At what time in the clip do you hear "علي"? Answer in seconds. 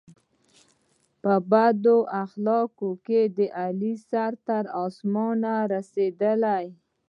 3.61-3.93